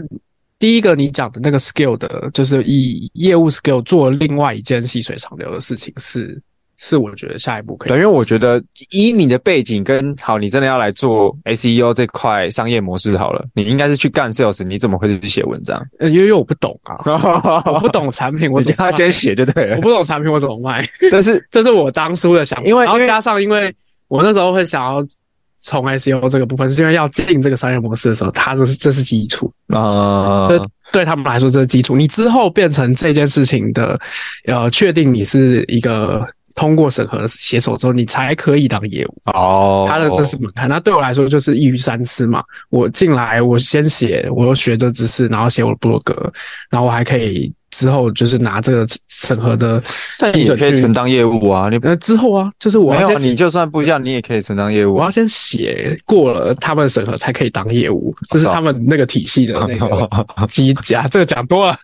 [0.59, 6.39] 第一个你讲的那个 skill 的，就是以业务 skill 做另外一件细水长流的事情是。
[6.83, 15.79] 是我觉得下一步可以，对，因为我觉得以你的背景跟好，你真的要来做 SEO 这块商业模式好了，你应该是去干 sales，你怎么会去写文章？
[15.99, 16.97] 呃，因为我不懂啊，
[17.71, 19.75] 我不懂产品，我你要先写就对了。
[19.75, 20.83] 我不懂产品，我怎么卖？
[21.11, 23.71] 但是这是我当初的想法，因为然后加上，因为
[24.07, 25.05] 我那时候会想要
[25.59, 31.95] 从 SEO 这个部分，是因为要进这个商业模式的时候，它这是这是基础啊，这对他们来说这是基础。
[31.95, 33.99] 你之后变成这件事情的，
[34.47, 36.25] 呃，确定你是一个。
[36.55, 39.87] 通过审核写手之后，你才可以当业务哦。
[39.89, 42.43] 他的这是门槛，那对我来说就是一鱼三吃嘛。
[42.69, 46.31] 我进来，我先写，我又学这知识，然后写我的部落格，
[46.69, 49.81] 然后我还可以之后就是拿这个审核的。
[50.19, 51.69] 但你也可以存当业务啊。
[51.69, 54.95] 你呃之后啊，就是我要没有，你就算不一样，你也可以存当业务。
[54.95, 60.09] 我要先写过了他们的审核才可以当业务，这是他们那个体系的那个
[60.47, 61.07] 机甲。
[61.07, 61.77] 这个讲多了。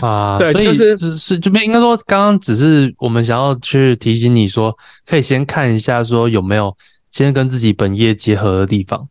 [0.00, 6.76] 啊， 对，所以就是是这边应该说，刚刚只是我们想要去提醒你说，可以先看一下说有没有
[7.10, 9.08] 先跟自己本业结合的地方。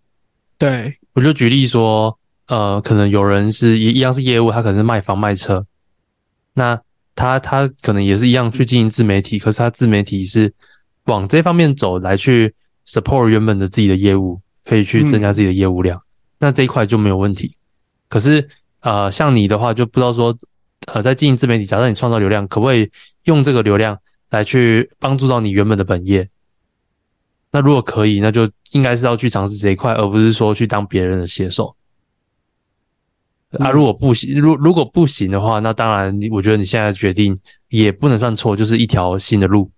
[0.58, 5.66] 对，我就举例说，呃，可能有人是一一样是业务，他可能是卖房卖车，
[6.54, 6.80] 那
[7.16, 10.52] 他他可能也是一样去经营自媒体，可是他自媒体是
[11.06, 12.54] 往这方面走来去
[12.88, 16.04] support 原本的自己的业务，可以去增加自己的业务量，嗯、
[16.40, 17.56] 那这一块就没有问题。
[18.08, 18.48] 可是
[18.82, 20.36] 呃，像你的话就不知道说。
[20.88, 22.90] 呃，在经营自媒体，假设你创造流量，可不可以
[23.26, 26.28] 用这个流量来去帮助到你原本的本业？
[27.52, 31.76] 那如果可以，那就应该是要去尝试这一块，而不是说去当别人的写手。
[33.60, 37.38] 啊，如果不行，如如果不行的话，那当然，我觉得你现在的决定
[37.70, 39.70] 也不能算错，就是一条新的路。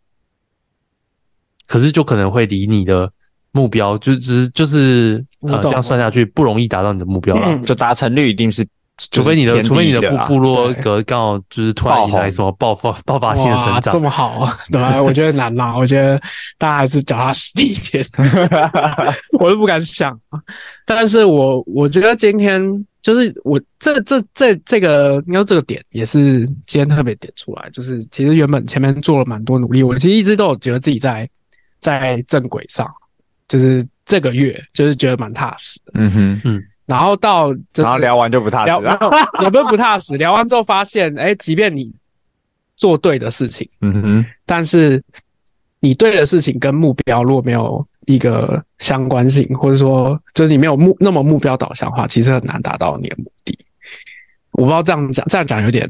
[1.68, 3.12] 可是就可能会离你的
[3.52, 8.68] 目标，就只是就是呃，这样算下去不容易达到你的目标了，嗯、就达成率一定是。
[9.10, 15.02] 除非你的，除非你的部部落格刚好就是突然来什么爆发爆发性的成长，这么好，对吧？
[15.02, 16.22] 我觉得难啦， 我觉得
[16.60, 18.06] 大家还是脚踏实地一点，
[19.40, 20.16] 我都不敢想。
[20.86, 22.62] 但是我我觉得今天
[23.02, 31.28] 就是我这这这这个，应该这个点也是今天特别点出来，就是其实原本前面做了蛮多努力，我其实一直都有觉得自己在
[31.80, 32.88] 在正轨上，
[33.48, 35.94] 就是这个月就是觉得蛮踏实的。
[35.96, 36.64] 嗯哼，嗯。
[36.92, 39.00] 然后到就是然后聊完就不踏实了，
[39.42, 40.18] 也不是不踏实。
[40.18, 41.92] 聊完之后发现，哎，即便你
[42.76, 45.02] 做对的事情，嗯哼，但是
[45.80, 53.58] 你对的事情跟目标如果没有一个相关性，或者说就是你没有目那么目标导向的话，其实很难达到你的目的。
[54.52, 55.90] 我不知道这样讲，这样讲有点。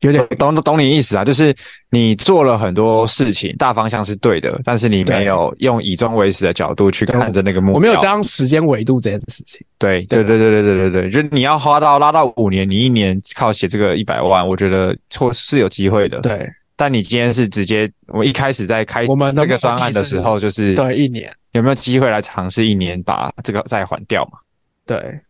[0.00, 1.52] 有点懂懂你意思啊，就是
[1.90, 7.74] 你做了很多事情，大方向是对的，但是你没有用以终为始的角度去看着那个目标。
[7.74, 9.60] 我没有当时间维度这件事情。
[9.76, 16.20] 对对对对对对对对，就是你要花到拉到五年，你一年靠写这个一百万，我觉得错是有机会的。
[16.20, 24.38] 对，但你今天是直接，我一开始在开我们那个专案的时候，就是对一年有没有机会来尝试一年把这个再还掉嘛？
[24.86, 25.20] 对，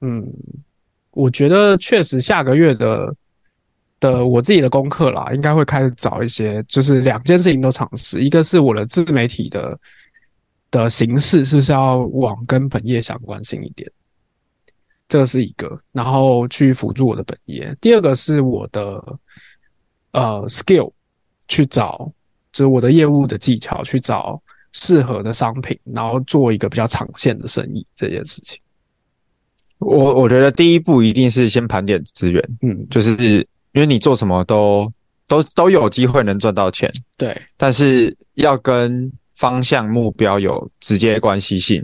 [0.00, 0.26] 嗯，
[1.12, 3.14] 我觉得确实下个月的。
[4.02, 8.20] 的我自己的功课啦，应该会开始找一些，就是两件事情都尝试。
[8.20, 9.78] 一个是我的自媒体的
[10.72, 13.88] 的形式是不是要往跟本业相关性一点，
[15.06, 17.72] 这是一个，然后去辅助我的本业。
[17.80, 19.00] 第二个是我的
[20.10, 20.90] 呃 skill
[21.46, 22.12] 去找，
[22.52, 28.58] 就是我的业务的技巧去找适合的商品，然后做一个比较长线的生意这件事情。
[29.78, 33.46] 我我觉得第一步一定是先盘点资源，嗯，就是。
[33.72, 34.90] 因为你做什么都
[35.26, 41.82] 都都有机会能赚到钱，对，但是要跟方向目标有直接关系性，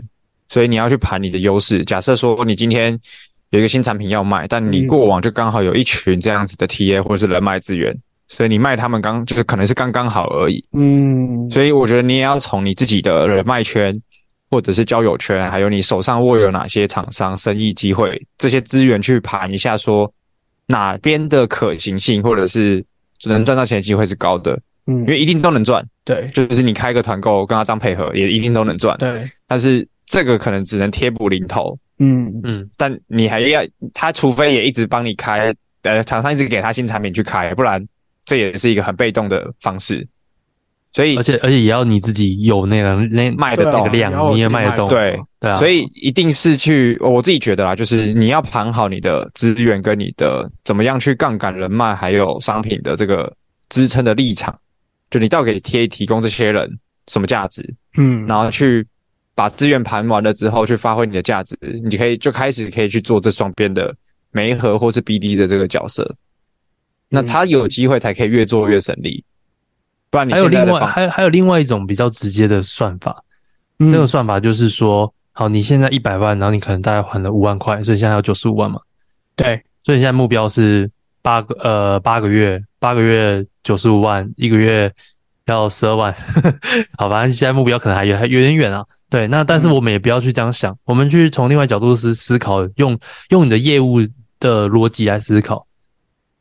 [0.49, 1.83] 所以你要去盘你的优势。
[1.83, 2.97] 假设说你今天
[3.49, 7.91] 有一个新产品要卖，但你过往就刚好有一群这样子的 TA 或者是人脉资源，
[8.27, 10.63] 所以你卖他们刚就是可能是刚刚好而已。
[10.73, 13.99] 嗯，所以我觉得你也要从你自己的人脉圈
[14.51, 20.13] 或者是交友圈，还有你手上握有哪些厂商、生意机会这些资源去盘一下说。
[20.69, 22.85] 哪边的可行性，或者是
[23.25, 24.53] 能赚到钱的机会是高的？
[24.85, 25.83] 嗯，因为一定都能赚。
[26.05, 28.95] 对，就是你开个团购跟他当配合，也一定都能赚。
[28.99, 31.75] 对，但是这个可能只能贴补零头。
[31.97, 33.61] 嗯嗯，但你还要
[33.95, 35.51] 他，除非也一直帮你开，
[35.81, 37.83] 呃，厂商一直给他新产品去开，不然
[38.25, 40.07] 这也是一个很被动的方式。
[40.91, 44.89] 所以，而且而且也要你自己有那个那卖的那个量，啊、你也卖得动。
[44.89, 53.31] 对对啊，所以一定是去，我自己觉得啦，就是你要盘好你的资源跟你的怎么样去杠杆人脉，还有商品的这个
[53.69, 54.57] 支撑的立场，
[55.11, 56.67] 就你到底贴提提供这些人
[57.07, 57.63] 什么价值？
[57.97, 58.83] 嗯，然后去
[59.35, 61.55] 把资源盘完了之后，去发挥你的价值，
[61.87, 63.95] 你可以就开始可以去做这双边的
[64.31, 66.15] 媒合或是 BD 的这个角色。
[67.09, 69.23] 那他有机会才可以越做越省力。
[70.11, 73.23] 不然你还有另外还有还有另外一种比较直接的算法，
[73.77, 78.79] 嗯、这个算法就是说，好，你现在一百万，然后你可能大概还了五万块，所以现在有九十五万嘛。
[79.35, 80.89] 对，所以现在目标是
[81.21, 84.91] 八个呃八个月，八个月九十五万，一个月
[85.45, 86.13] 要十二万。
[86.97, 88.83] 好，反正现在目标可能还有还有点远啊。
[89.09, 93.99] 对，那但是我们也不要去这样想，嗯、我们去从另外角度思思考，用用你的业务
[94.39, 95.65] 的逻辑来思考，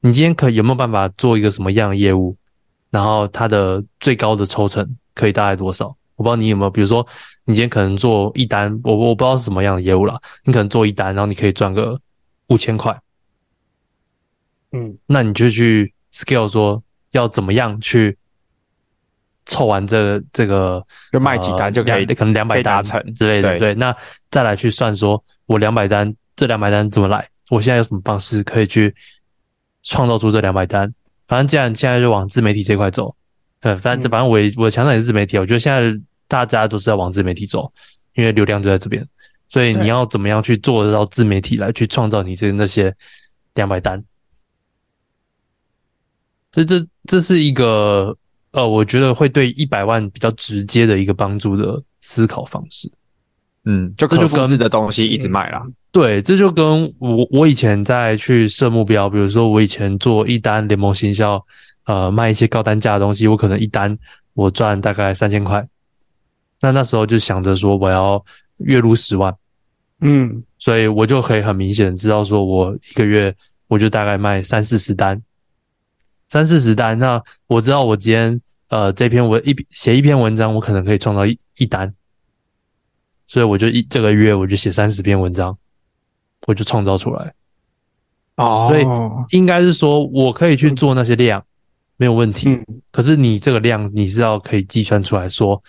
[0.00, 2.34] 你今天可有没有办法做一个什么样的业务？
[2.90, 5.86] 然后它的最高的抽成可以大概多少？
[6.16, 7.06] 我不知道你有没有，比如说
[7.44, 12.00] 你今天可能做一单，我我不知道是什么样的业务啦，你可能做一单，然后你可以赚个
[12.48, 12.98] 五千块，
[14.72, 18.18] 嗯，那你就去 scale 说要怎么样去
[19.46, 23.74] 凑完这个这个，就卖几单就可以，呃、可能两百单成之类的，对，对。
[23.76, 23.96] 那
[24.28, 27.28] 再来去算说，我两百单，这两百单怎么来？
[27.48, 28.94] 我现在有什么方式可以去
[29.84, 30.92] 创造出这两百单？
[31.28, 33.14] 反正既然现在就往自媒体这块走，
[33.60, 37.70] 呃，反正反正我我的强项也是自媒体，我觉得现在大家都是要往自媒体走，
[38.14, 39.06] 因为流量就在这边，
[39.48, 42.94] 所以你要怎么样去做得到自媒体来去创造你这那些
[43.54, 44.02] 两百单，
[46.52, 48.16] 所以这这是一个
[48.52, 52.90] 呃，我觉得会对一百万比较直接的一个帮助的思考方式。
[53.70, 55.62] 嗯，就可复制的东西一直卖啦。
[55.92, 61.44] 对，这就跟我我以前在去设目标，比如说我以前做一单联盟行销，
[61.84, 63.94] 呃，卖一些高单价的东西，我可能一单
[64.32, 65.62] 我赚大概三千块，
[66.62, 68.24] 那那时候就想着说我要
[68.56, 69.34] 月入十万，
[70.00, 73.34] 嗯，所以我就可以很明显知道说我一个月
[73.66, 75.20] 我就大概卖三四十单，
[76.30, 81.92] 三四十单，那我知道我今天呃这篇文一写一篇文章，我可能可以创造一一单。
[83.28, 85.56] 所以我就一这个月我就写三十篇文章，
[86.46, 87.32] 我就创造出来。
[88.36, 91.44] 哦，所以应该是说我可以去做那些量，
[91.96, 92.58] 没有问题。
[92.90, 95.62] 可是你这个量你是要可以计算出来说，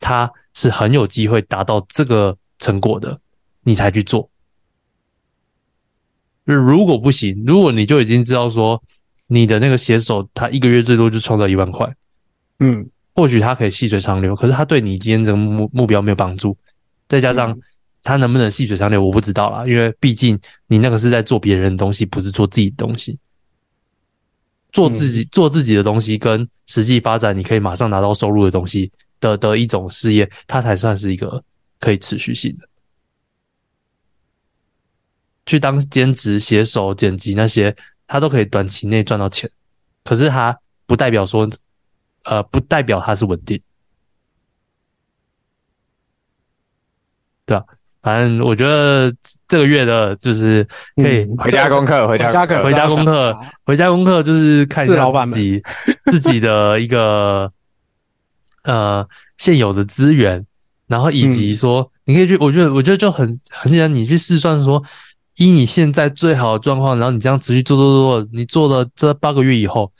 [0.00, 3.20] 它是很有机会达到这个成果的，
[3.62, 4.28] 你才去做。
[6.44, 8.82] 如果不行，如果你就已经知道说
[9.28, 11.94] 你的那个写手他一个月最多就创造一万块，
[12.58, 16.56] 嗯，或许他可以细水长流，可是他对你今天这个目目标没有帮助。
[17.08, 17.58] 再加上
[18.02, 23.18] 他能不能细水长流，我不知道啦，因为毕竟你那个是在做别人的东西，不是做自己的东西。
[24.72, 31.42] 做自己做自己的东西，跟实际发展你可以马上拿到收入的东西的的一种事业，它才算是一个
[31.80, 32.68] 可以持续性的。
[35.46, 37.74] 去当兼职写手、剪辑那些，
[38.06, 39.48] 他都可以短期内赚到钱，
[40.04, 41.48] 可是他不代表说，
[42.24, 43.58] 呃，不代表它是稳定，
[47.46, 47.62] 对啊。
[48.02, 49.12] 反正我觉得
[49.48, 55.60] 这个月的就是可以回家 功课，回家回家功课，回家功课就是看一下自己
[56.12, 57.50] 自己的一个
[58.62, 59.04] 呃
[59.38, 60.46] 现有的资源，
[60.86, 64.80] 然后以及说你可以去，我觉得我觉得就很很简单，你去试算说，
[65.38, 69.90] 以你现在最好的状况，然后你这样持续做做做，你做了这八个月以后，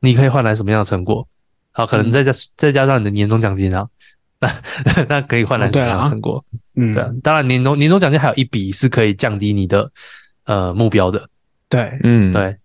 [0.00, 1.26] 你可以换来什么样的成果？
[1.72, 3.88] 好，可能再加再加上你的年终奖金啊。
[5.08, 6.44] 那可以换来什么样的成果？
[6.76, 9.90] 嗯，对，当然年终年终奖金还有一笔是可以降低你的
[10.44, 11.28] 呃目标的。
[11.68, 12.56] 对，嗯，对，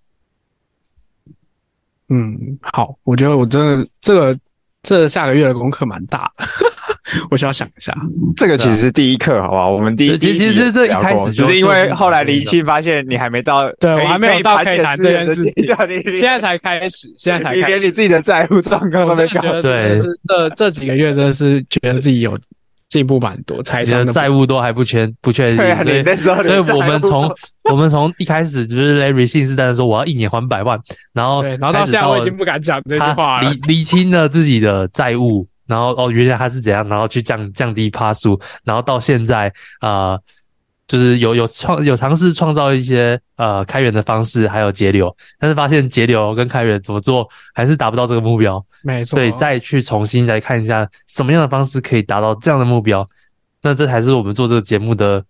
[2.09, 4.39] 嗯，好，我觉得我真的这个
[4.83, 6.45] 这下个月的功课蛮大的。
[7.29, 7.93] 我需要想一下，
[8.35, 9.71] 这个其实是第一课，好不好？
[9.71, 15.43] 我们第一其实这一开始就是因为后来离清发现你还没到，对我还没有到可以谈这件事。
[15.43, 15.53] 情，
[16.15, 22.37] 现在才开始，现在才开始，你连你自己的债务状况都没搞，对，是这这几个月真的是觉得自己有
[22.89, 27.31] 进步蛮多，财商的债务都还不确不确定，所以所以我们从
[27.69, 30.79] 我们从一开始就是 Larry 信誓旦旦说我要一年还百万，
[31.13, 35.47] 然后然后到现在我已经不敢讲这句话了，理理清了自己的债务。
[35.69, 39.47] 然后哦，原来他是怎样，然后去降降低趴数，然后到现在
[39.79, 40.23] 啊、呃，
[40.87, 53.07] 就是有有创有尝试创造一些呃开源的方式，还有节流，但是发现节流跟开源怎么做还是达不到这个目标，没错，所以再去重新来看一下什么样的方式可以达到这样的目标，
[53.61, 55.23] 那这才是我们做这个节目的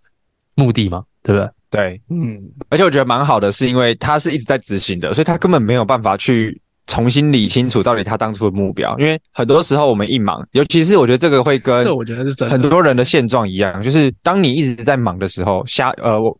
[0.56, 1.50] 目的嘛，对不对？
[1.70, 6.60] 对，嗯，而且我觉得蛮好的，是因为他是一直在执行的，所以他根本没有办法去。
[6.90, 16.36] 重新理清楚到底他当初的目标，因为很多时候我们一忙，尤其是我觉得这个会跟这我觉得是真的很多人的现状一样，就是当你一直在忙的时候，瞎呃我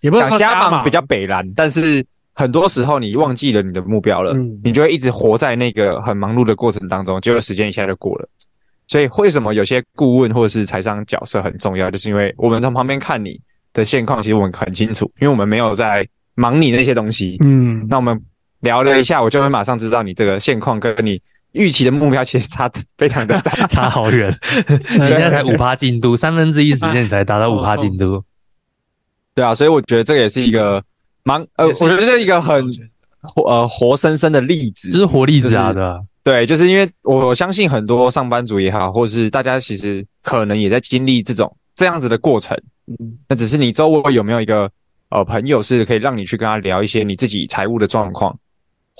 [0.00, 8.28] 也不想瞎忙比较北烂，但是很多时候你忘记了你的目标了，嗯，你就会一直活在那个很忙碌的过程当中，结果时间一下就过了。
[8.88, 13.38] 所以为什么有些顾问或者是财商角色很重要，就是因为我们从旁边看你
[13.74, 18.18] 的现况，其实我们很清楚，因为我们没有在忙你那些东西，嗯，那我们。
[18.60, 21.20] 聊了一下，我就会马上知道你这个现况跟你
[21.52, 24.30] 预期的目标其实差非常的大， 差好远。
[24.68, 28.22] 你现在才五趴进度，三分之一时间你才达到五趴进度。
[29.34, 30.82] 对啊，所以我觉得这个也是一个
[31.22, 32.66] 蛮呃，我觉得这是一个很
[33.22, 36.00] 活呃活生生的例子，就是活例子啊，对吧？
[36.22, 42.54] 对，就是因为我相信很多上班族也好，或者是大家其实可能也在经历这种这样子的过程。
[42.86, 44.70] 嗯，那只是你周围有没有一个
[45.08, 48.36] 呃朋友是可以让你去跟他聊一些你自己财务的状况。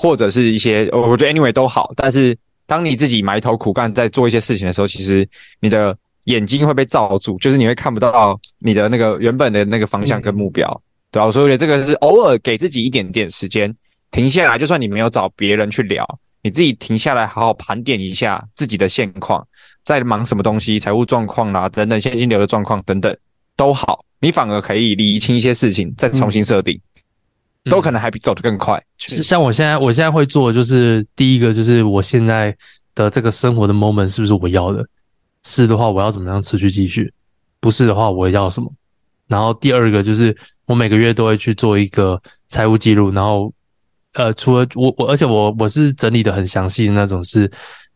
[0.01, 2.35] 或者是一些，我觉得 anyway 都好，但是
[2.65, 5.29] 当你自己埋头苦干在做一些事情的时候，其实
[5.61, 5.95] 你的
[6.25, 11.31] 眼睛会被罩住，就是你会看不到你的那个原本的那个方向跟目标，嗯、对吧？
[11.31, 13.71] 所以我觉得这个是偶尔给自己一点点时间
[14.11, 16.03] 停下来，就算你没有找别人去聊，
[16.43, 19.47] 你自己停下来好好盘点一下自己的现况，
[19.85, 23.15] 在忙什么东西，财务状况啦等等，现金流的状况等等
[23.55, 26.75] 都好，你反而可以理清一些事情，再重新设定。
[26.75, 26.81] 嗯
[27.65, 28.83] 都可能还比走得更快。
[29.11, 32.57] 嗯，像我现在，我现在会做的就是第一个就是我现在
[32.95, 34.87] 的这个生活的 moment 是不是我要的？
[35.43, 37.13] 是的话，我要怎么样持续继续？
[37.61, 38.73] 不是的话，我要什么？
[39.27, 40.37] 然后第二个就是
[40.67, 43.53] 我每个月都会去做一个财务记录，然后
[44.15, 47.51] 呃，除了我我，而且我我是整理的很详细的那种是。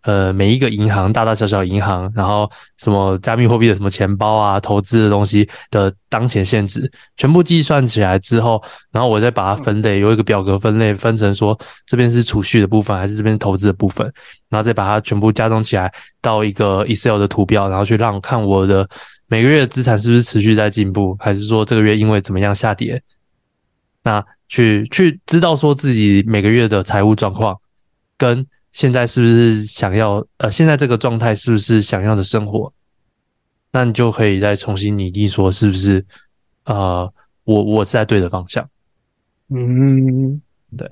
[0.05, 14.07] 呃，每一个银行，大大小小银行，然后什么加密货币的什么钱包啊，投资的东西的当前现值，全部计算起来之后，然后我再把它分类，有一个表格分类，分成说这边是储蓄的部分，还是这边投资的部分，
[14.51, 15.91] 然后再把它全部加总起来
[16.21, 18.87] 到一个 Excel 的图表，然后去让看我的
[19.27, 23.03] 每个月的资产是不是持续在进步，还是说这个月因为怎么样下跌，
[24.03, 27.57] 那去去知道说自己每个月的财务状况
[28.19, 28.47] 跟。
[28.75, 30.51] 现在是不是想要呃？
[30.51, 32.71] 现在这个状态是不是想要的生活？
[33.71, 36.05] 那你就可以再重新拟定说，是不是
[36.65, 37.09] 呃，
[37.45, 38.69] 我我是在对的方向？
[39.49, 40.43] 嗯，
[40.77, 40.91] 对。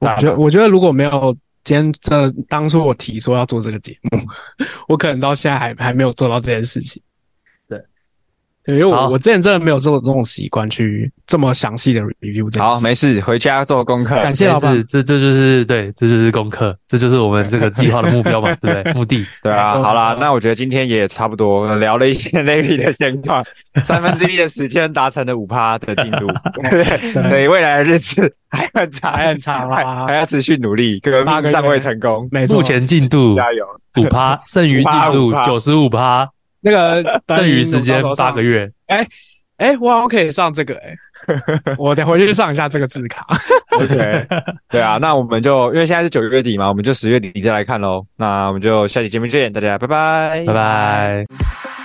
[0.00, 1.32] 我觉得，我觉得如果没有
[1.62, 4.18] 今天这当初我提说要做这个节目，
[4.88, 7.00] 我可能到现在还还没有做到这件事情。
[8.64, 12.48] 对，因为我我之前真的没有这种这种习惯去这么详细的 review。
[12.58, 14.14] 好，没事，回家做功课。
[14.14, 18.92] 感谢老板，这这就是对，这就是功课，这就是我们这个计划的目标嘛， 对不对？
[18.92, 19.26] 目的。
[19.42, 23.44] 对啊，好啦，那我觉得今天也差不多聊了一些 Larry 的现况，
[23.82, 26.28] 三分之一的时间达成了五趴的进度，
[27.28, 33.66] 对，未来的日子还很长，还很长啊，还要持续努力，革命尚未成功，目前进度加油，
[34.00, 36.28] 五趴，剩余进度九十五趴。
[36.62, 39.06] 那个 剩余时间八个月，哎
[39.58, 40.96] 哎，我好像可以上这个哎，
[41.78, 43.26] 我得回去上一下这个字卡。
[43.70, 44.26] OK，
[44.70, 48.04] 对啊，那我们就因为现在是九月底嘛，我们就十月底再来看喽。
[48.16, 51.81] 那我们就下期节目见，大家拜拜，拜拜。